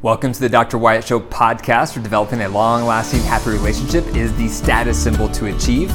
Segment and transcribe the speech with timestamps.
[0.00, 0.78] Welcome to the Dr.
[0.78, 5.46] Wyatt Show podcast for developing a long lasting happy relationship is the status symbol to
[5.46, 5.90] achieve.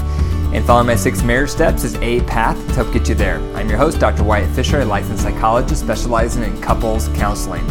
[0.53, 3.39] And following my six marriage steps is a path to help get you there.
[3.55, 4.25] I'm your host, Dr.
[4.25, 7.63] Wyatt Fisher, a licensed psychologist specializing in couples counseling.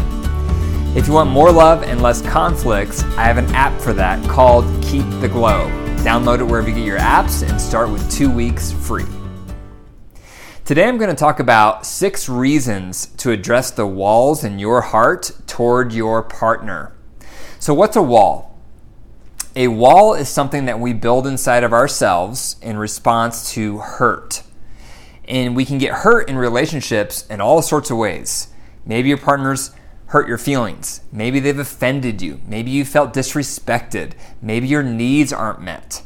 [0.97, 4.65] If you want more love and less conflicts, I have an app for that called
[4.83, 5.67] Keep the Glow.
[5.97, 9.05] Download it wherever you get your apps and start with two weeks free.
[10.65, 15.29] Today I'm going to talk about six reasons to address the walls in your heart
[15.45, 16.95] toward your partner.
[17.59, 18.57] So, what's a wall?
[19.57, 24.43] A wall is something that we build inside of ourselves in response to hurt.
[25.27, 28.47] And we can get hurt in relationships in all sorts of ways.
[28.85, 29.71] Maybe your partner's
[30.07, 31.01] hurt your feelings.
[31.11, 32.39] Maybe they've offended you.
[32.47, 34.13] Maybe you felt disrespected.
[34.41, 36.03] Maybe your needs aren't met.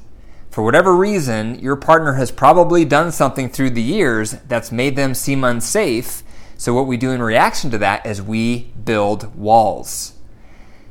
[0.57, 5.13] For whatever reason, your partner has probably done something through the years that's made them
[5.13, 6.23] seem unsafe.
[6.57, 10.13] So, what we do in reaction to that is we build walls.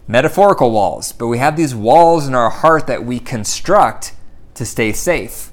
[0.06, 4.14] Metaphorical walls, but we have these walls in our heart that we construct
[4.54, 5.50] to stay safe.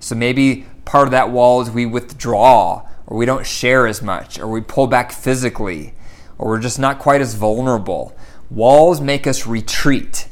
[0.00, 4.38] So, maybe part of that wall is we withdraw, or we don't share as much,
[4.38, 5.92] or we pull back physically,
[6.38, 8.16] or we're just not quite as vulnerable.
[8.48, 10.26] Walls make us retreat.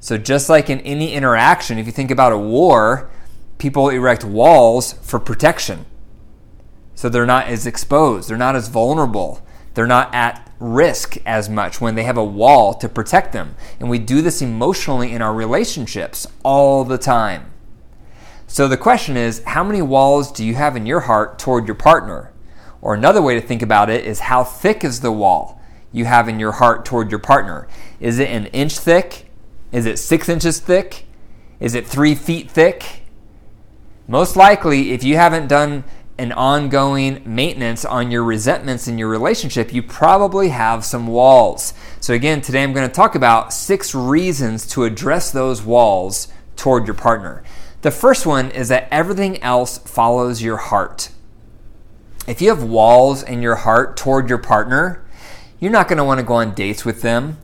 [0.00, 3.10] So, just like in any interaction, if you think about a war,
[3.58, 5.84] people erect walls for protection.
[6.94, 11.80] So they're not as exposed, they're not as vulnerable, they're not at risk as much
[11.80, 13.54] when they have a wall to protect them.
[13.78, 17.52] And we do this emotionally in our relationships all the time.
[18.46, 21.76] So the question is how many walls do you have in your heart toward your
[21.76, 22.32] partner?
[22.82, 25.60] Or another way to think about it is how thick is the wall
[25.92, 27.68] you have in your heart toward your partner?
[28.00, 29.29] Is it an inch thick?
[29.72, 31.06] Is it six inches thick?
[31.60, 33.02] Is it three feet thick?
[34.08, 35.84] Most likely, if you haven't done
[36.18, 41.72] an ongoing maintenance on your resentments in your relationship, you probably have some walls.
[42.00, 46.86] So, again, today I'm going to talk about six reasons to address those walls toward
[46.86, 47.42] your partner.
[47.82, 51.10] The first one is that everything else follows your heart.
[52.26, 55.02] If you have walls in your heart toward your partner,
[55.58, 57.38] you're not going to want to go on dates with them.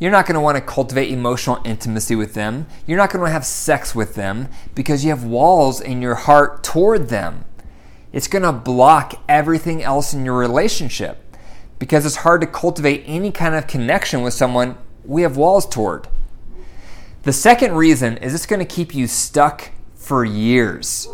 [0.00, 2.66] You're not going to want to cultivate emotional intimacy with them.
[2.86, 6.64] You're not going to have sex with them because you have walls in your heart
[6.64, 7.44] toward them.
[8.10, 11.36] It's going to block everything else in your relationship
[11.78, 16.08] because it's hard to cultivate any kind of connection with someone we have walls toward.
[17.24, 21.08] The second reason is it's going to keep you stuck for years.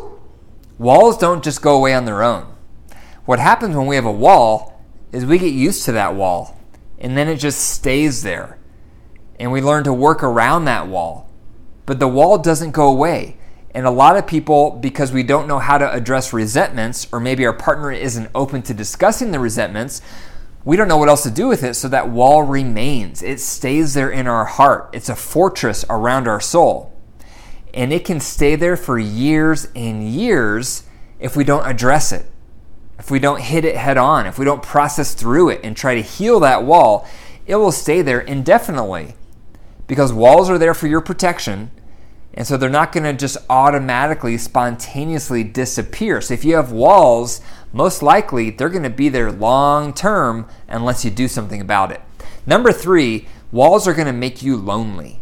[0.79, 2.55] Walls don't just go away on their own.
[3.25, 4.81] What happens when we have a wall
[5.11, 6.57] is we get used to that wall
[7.01, 8.59] and then it just stays there
[9.39, 11.31] and we learn to work around that wall.
[11.85, 13.37] But the wall doesn't go away.
[13.77, 17.45] And a lot of people, because we don't know how to address resentments, or maybe
[17.45, 20.01] our partner isn't open to discussing the resentments,
[20.65, 23.23] we don't know what else to do with it, so that wall remains.
[23.23, 24.91] It stays there in our heart.
[24.93, 26.93] It's a fortress around our soul.
[27.75, 30.85] And it can stay there for years and years
[31.21, 32.27] if we don't address it,
[32.99, 35.95] if we don't hit it head on, if we don't process through it and try
[35.95, 37.07] to heal that wall,
[37.47, 39.15] it will stay there indefinitely
[39.87, 41.71] because walls are there for your protection.
[42.35, 46.21] And so they're not going to just automatically, spontaneously disappear.
[46.21, 47.41] So if you have walls,
[47.73, 52.03] most likely they're going to be there long term unless you do something about it.
[52.45, 55.21] Number three, walls are going to make you lonely.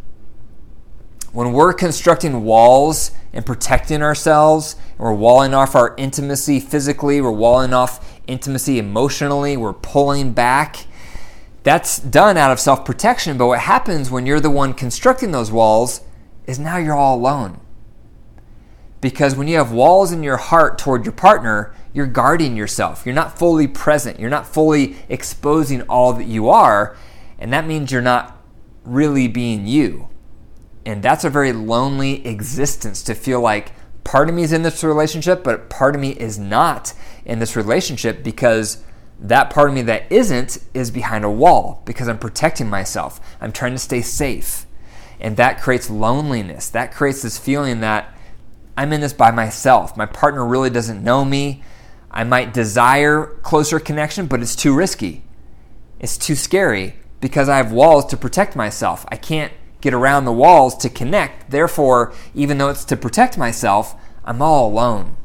[1.33, 7.75] When we're constructing walls and protecting ourselves, we're walling off our intimacy physically, we're walling
[7.75, 10.87] off intimacy emotionally, we're pulling back
[11.65, 15.51] that's done out of self protection, but what happens when you're the one constructing those
[15.51, 16.03] walls
[16.47, 17.61] is now you're all alone.
[19.01, 23.07] Because when you have walls in your heart toward your partner, you're guarding yourself.
[23.07, 24.21] You're not fully present.
[24.21, 26.97] You're not fully exposing all that you are.
[27.39, 28.43] And that means you're not
[28.85, 30.09] really being you.
[30.85, 33.73] And that's a very lonely existence to feel like
[34.05, 36.93] part of me is in this relationship, but part of me is not
[37.25, 38.83] in this relationship because
[39.25, 43.19] that part of me that isn't is behind a wall because I'm protecting myself.
[43.41, 44.67] I'm trying to stay safe.
[45.19, 46.69] And that creates loneliness.
[46.69, 48.15] That creates this feeling that
[48.77, 49.97] I'm in this by myself.
[49.97, 51.63] My partner really doesn't know me.
[52.11, 55.25] I might desire closer connection, but it's too risky.
[55.99, 59.07] It's too scary because I have walls to protect myself.
[59.09, 61.51] I can't get around the walls to connect.
[61.51, 65.17] Therefore, even though it's to protect myself, I'm all alone.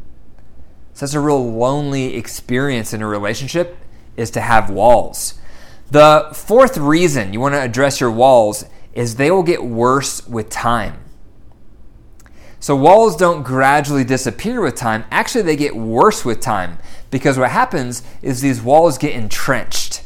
[0.93, 3.77] So that's a real lonely experience in a relationship
[4.19, 5.35] is to have walls.
[5.91, 10.49] The fourth reason you want to address your walls is they will get worse with
[10.49, 10.99] time.
[12.59, 15.05] So walls don't gradually disappear with time.
[15.09, 16.77] Actually, they get worse with time
[17.09, 20.03] because what happens is these walls get entrenched.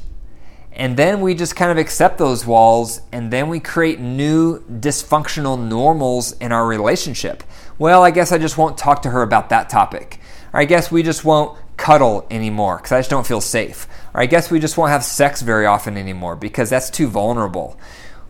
[0.71, 5.60] And then we just kind of accept those walls and then we create new dysfunctional
[5.60, 7.44] normals in our relationship.
[7.77, 10.19] Well, I guess I just won't talk to her about that topic.
[10.51, 13.88] Or I guess we just won't cuddle anymore because I just don't feel safe.
[14.13, 17.80] Or I guess we just won't have sex very often anymore because that's too vulnerable.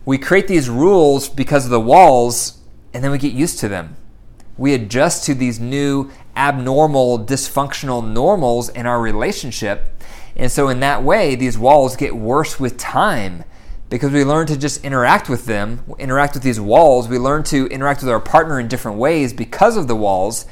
[0.04, 2.58] We create these rules because of the walls
[2.92, 3.96] and then we get used to them.
[4.56, 9.94] We adjust to these new abnormal, dysfunctional normals in our relationship
[10.36, 13.44] and so, in that way, these walls get worse with time
[13.88, 17.08] because we learn to just interact with them, interact with these walls.
[17.08, 20.46] We learn to interact with our partner in different ways because of the walls,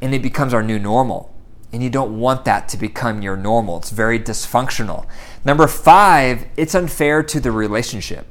[0.00, 1.31] and it becomes our new normal.
[1.72, 3.78] And you don't want that to become your normal.
[3.78, 5.06] It's very dysfunctional.
[5.44, 8.26] Number five, it's unfair to the relationship.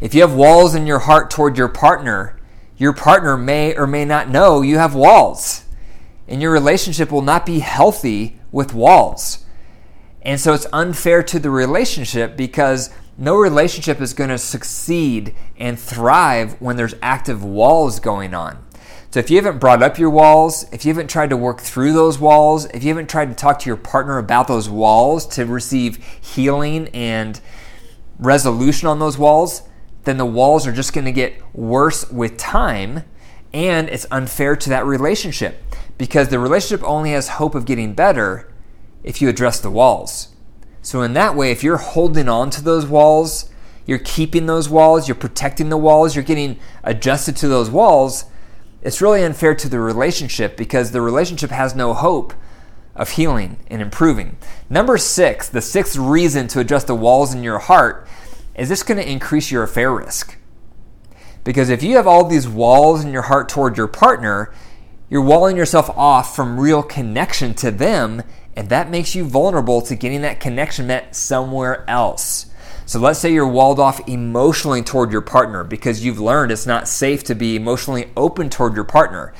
[0.00, 2.38] If you have walls in your heart toward your partner,
[2.76, 5.64] your partner may or may not know you have walls.
[6.26, 9.44] And your relationship will not be healthy with walls.
[10.22, 15.78] And so it's unfair to the relationship because no relationship is going to succeed and
[15.78, 18.64] thrive when there's active walls going on.
[19.10, 21.94] So if you haven't brought up your walls, if you haven't tried to work through
[21.94, 25.46] those walls, if you haven't tried to talk to your partner about those walls to
[25.46, 27.40] receive healing and
[28.18, 29.62] resolution on those walls,
[30.04, 33.04] then the walls are just going to get worse with time
[33.54, 35.62] and it's unfair to that relationship
[35.96, 38.52] because the relationship only has hope of getting better
[39.02, 40.34] if you address the walls.
[40.82, 43.50] So, in that way, if you're holding on to those walls,
[43.86, 48.26] you're keeping those walls, you're protecting the walls, you're getting adjusted to those walls,
[48.82, 52.32] it's really unfair to the relationship because the relationship has no hope
[52.94, 54.36] of healing and improving.
[54.68, 58.06] Number six, the sixth reason to adjust the walls in your heart
[58.54, 60.36] is this going to increase your affair risk.
[61.44, 64.52] Because if you have all these walls in your heart toward your partner,
[65.08, 68.22] you're walling yourself off from real connection to them,
[68.54, 72.46] and that makes you vulnerable to getting that connection met somewhere else.
[72.88, 76.88] So let's say you're walled off emotionally toward your partner because you've learned it's not
[76.88, 79.34] safe to be emotionally open toward your partner.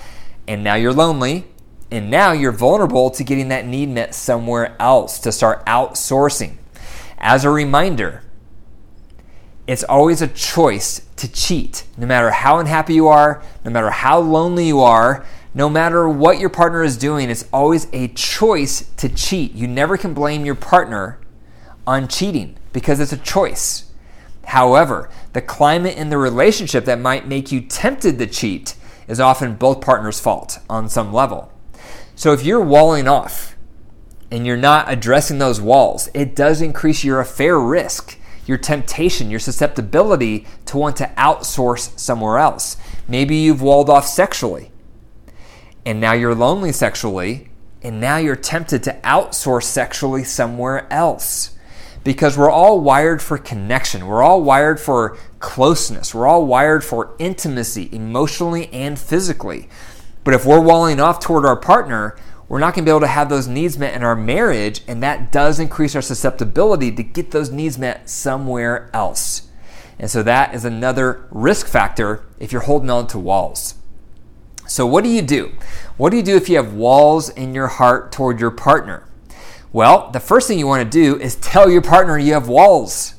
[0.47, 1.47] And now you're lonely,
[1.91, 6.59] and now you're vulnerable to getting that need met somewhere else to start outsourcing.
[7.17, 8.23] As a reminder,
[9.67, 11.87] it's always a choice to cheat.
[11.97, 15.25] No matter how unhappy you are, no matter how lonely you are,
[15.55, 19.55] no matter what your partner is doing, it's always a choice to cheat.
[19.55, 21.19] You never can blame your partner
[21.87, 23.91] on cheating because it's a choice.
[24.47, 28.75] However, the climate in the relationship that might make you tempted to cheat
[29.07, 31.53] is often both partners' fault on some level.
[32.15, 33.57] So if you're walling off
[34.31, 39.41] and you're not addressing those walls, it does increase your affair risk, your temptation, your
[39.41, 42.77] susceptibility to want to outsource somewhere else.
[43.07, 44.71] Maybe you've walled off sexually
[45.89, 47.49] and now you're lonely sexually,
[47.83, 51.57] and now you're tempted to outsource sexually somewhere else.
[52.09, 54.07] Because we're all wired for connection.
[54.07, 56.15] We're all wired for closeness.
[56.15, 59.69] We're all wired for intimacy, emotionally and physically.
[60.25, 62.17] But if we're walling off toward our partner,
[62.49, 65.03] we're not going to be able to have those needs met in our marriage, and
[65.03, 69.51] that does increase our susceptibility to get those needs met somewhere else.
[69.99, 73.75] And so that is another risk factor if you're holding on to walls.
[74.67, 75.53] So, what do you do?
[75.99, 79.08] What do you do if you have walls in your heart toward your partner?
[79.79, 83.15] Well, the first thing you want to do is tell your partner you have walls.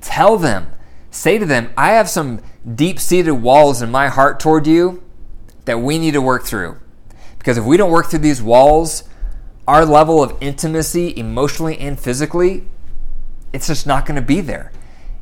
[0.00, 0.72] Tell them,
[1.10, 2.40] say to them, I have some
[2.74, 5.02] deep seated walls in my heart toward you
[5.66, 6.78] that we need to work through.
[7.36, 9.04] Because if we don't work through these walls,
[9.68, 12.66] our level of intimacy, emotionally and physically,
[13.52, 14.72] it's just not going to be there.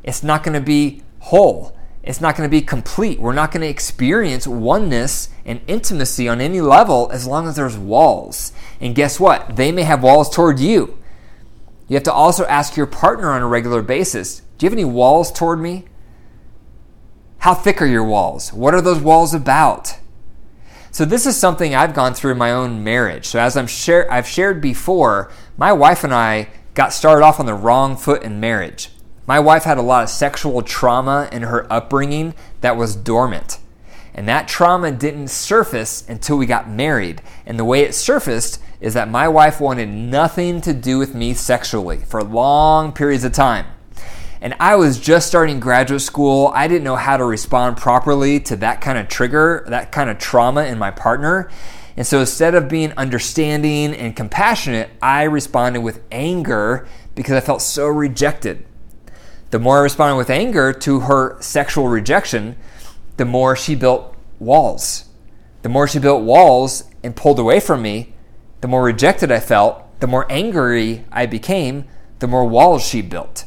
[0.04, 1.76] It's not going to be whole
[2.08, 3.20] it's not going to be complete.
[3.20, 7.76] We're not going to experience oneness and intimacy on any level as long as there's
[7.76, 8.50] walls.
[8.80, 9.56] And guess what?
[9.56, 10.98] They may have walls toward you.
[11.86, 14.86] You have to also ask your partner on a regular basis Do you have any
[14.86, 15.84] walls toward me?
[17.40, 18.54] How thick are your walls?
[18.54, 19.98] What are those walls about?
[20.90, 23.26] So this is something I've gone through in my own marriage.
[23.26, 27.44] So as I'm share, I've shared before, my wife and I got started off on
[27.44, 28.88] the wrong foot in marriage.
[29.28, 32.32] My wife had a lot of sexual trauma in her upbringing
[32.62, 33.58] that was dormant.
[34.14, 37.20] And that trauma didn't surface until we got married.
[37.44, 41.34] And the way it surfaced is that my wife wanted nothing to do with me
[41.34, 43.66] sexually for long periods of time.
[44.40, 46.50] And I was just starting graduate school.
[46.54, 50.16] I didn't know how to respond properly to that kind of trigger, that kind of
[50.16, 51.50] trauma in my partner.
[51.98, 57.60] And so instead of being understanding and compassionate, I responded with anger because I felt
[57.60, 58.64] so rejected.
[59.50, 62.56] The more I responded with anger to her sexual rejection,
[63.16, 65.06] the more she built walls.
[65.62, 68.14] The more she built walls and pulled away from me,
[68.60, 71.84] the more rejected I felt, the more angry I became,
[72.18, 73.44] the more walls she built.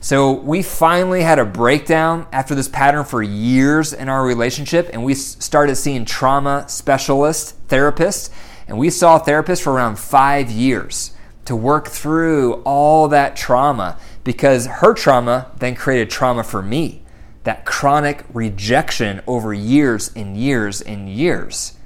[0.00, 5.04] So we finally had a breakdown after this pattern for years in our relationship, and
[5.04, 8.30] we started seeing trauma specialist therapists,
[8.68, 11.12] and we saw therapists for around five years
[11.46, 17.02] to work through all that trauma because her trauma then created trauma for me.
[17.44, 21.76] That chronic rejection over years and years and years.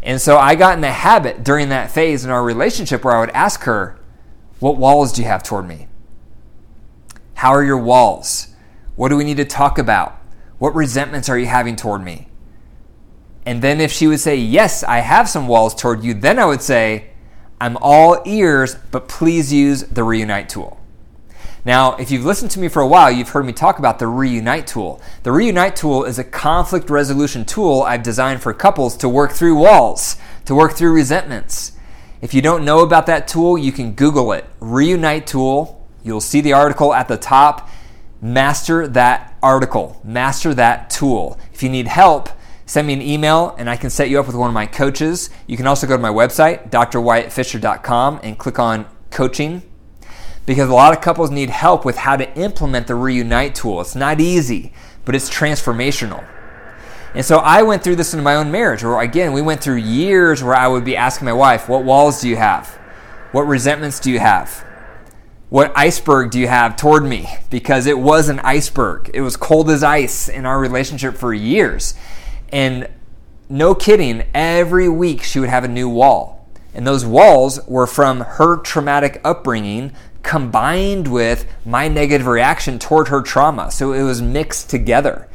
[0.00, 3.20] And so I got in the habit during that phase in our relationship where I
[3.20, 3.98] would ask her,
[4.60, 5.88] What walls do you have toward me?
[7.34, 8.54] How are your walls?
[8.94, 10.16] What do we need to talk about?
[10.58, 12.28] What resentments are you having toward me?
[13.44, 16.44] And then if she would say, Yes, I have some walls toward you, then I
[16.44, 17.10] would say,
[17.60, 20.83] I'm all ears, but please use the reunite tool.
[21.64, 24.06] Now, if you've listened to me for a while, you've heard me talk about the
[24.06, 25.00] Reunite tool.
[25.22, 29.54] The Reunite tool is a conflict resolution tool I've designed for couples to work through
[29.54, 31.72] walls, to work through resentments.
[32.20, 34.44] If you don't know about that tool, you can Google it.
[34.60, 35.86] Reunite tool.
[36.02, 37.70] You'll see the article at the top.
[38.20, 41.38] Master that article, master that tool.
[41.52, 42.28] If you need help,
[42.66, 45.30] send me an email and I can set you up with one of my coaches.
[45.46, 49.62] You can also go to my website, drwyattfisher.com, and click on coaching
[50.46, 53.80] because a lot of couples need help with how to implement the Reunite tool.
[53.80, 54.72] It's not easy,
[55.04, 56.26] but it's transformational.
[57.14, 59.76] And so I went through this in my own marriage, where again, we went through
[59.76, 62.68] years where I would be asking my wife, What walls do you have?
[63.32, 64.64] What resentments do you have?
[65.48, 67.28] What iceberg do you have toward me?
[67.50, 69.10] Because it was an iceberg.
[69.14, 71.94] It was cold as ice in our relationship for years.
[72.50, 72.88] And
[73.48, 76.48] no kidding, every week she would have a new wall.
[76.74, 79.92] And those walls were from her traumatic upbringing
[80.24, 83.70] combined with my negative reaction toward her trauma.
[83.70, 85.28] So it was mixed together.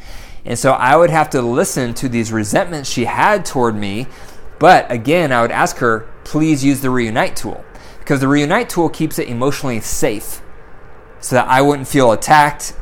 [0.43, 4.08] And so I would have to listen to these resentments she had toward me.
[4.58, 7.63] But again, I would ask her, please use the reunite tool
[8.00, 10.41] because the reunite tool keeps it emotionally safe
[11.19, 12.75] so that I wouldn't feel attacked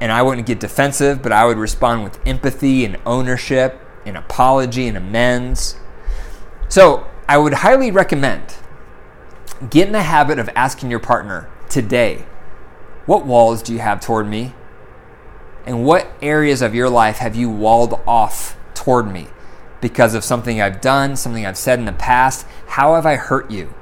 [0.00, 4.86] and I wouldn't get defensive, but I would respond with empathy and ownership and apology
[4.86, 5.76] and amends.
[6.68, 8.54] So I would highly recommend
[9.70, 12.26] Get in the habit of asking your partner today,
[13.06, 14.52] what walls do you have toward me?
[15.64, 19.28] And what areas of your life have you walled off toward me
[19.80, 22.46] because of something I've done, something I've said in the past?
[22.66, 23.72] How have I hurt you?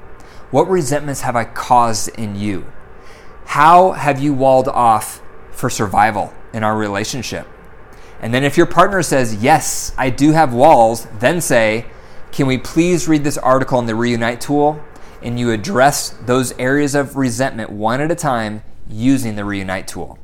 [0.51, 2.67] What resentments have I caused in you?
[3.47, 5.21] How have you walled off
[5.51, 7.49] for survival in our relationship?
[8.21, 11.87] And then if your partner says, Yes, I do have walls, then say,
[12.31, 14.81] Can we please read this article in the Reunite tool?
[15.25, 20.19] And you address those areas of resentment one at a time using the Reunite tool.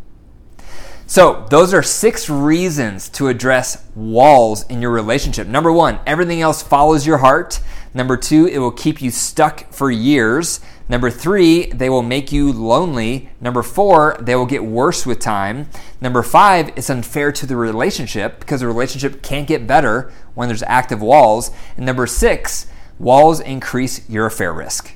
[1.07, 5.47] So, those are six reasons to address walls in your relationship.
[5.47, 7.61] Number one, everything else follows your heart.
[7.95, 10.61] Number two, it will keep you stuck for years.
[10.87, 13.31] Number three, they will make you lonely.
[13.41, 15.71] Number four, they will get worse with time.
[16.01, 20.63] Number five, it's unfair to the relationship because the relationship can't get better when there's
[20.65, 21.51] active walls.
[21.77, 22.67] And number six,
[22.99, 24.93] Walls increase your affair risk.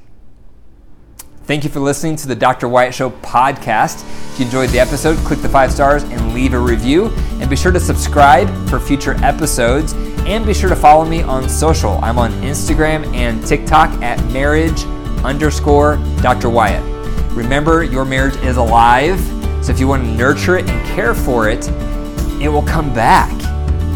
[1.45, 2.69] Thank you for listening to the Dr.
[2.69, 4.03] Wyatt Show podcast.
[4.33, 7.07] If you enjoyed the episode, click the five stars and leave a review.
[7.41, 9.93] And be sure to subscribe for future episodes.
[10.25, 11.99] And be sure to follow me on social.
[12.03, 14.85] I'm on Instagram and TikTok at marriage
[15.25, 16.49] underscore Dr.
[16.49, 16.83] Wyatt.
[17.33, 19.21] Remember, your marriage is alive.
[19.65, 21.69] So if you want to nurture it and care for it,
[22.41, 23.31] it will come back.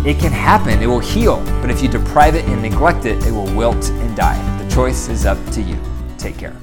[0.06, 3.32] It can happen, it will heal, but if you deprive it and neglect it, it
[3.32, 4.38] will wilt and die.
[4.62, 5.76] The choice is up to you.
[6.16, 6.56] Take care.